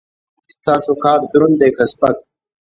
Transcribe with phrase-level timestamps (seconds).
[0.57, 2.17] ستاسو کار دروند دی که سپک؟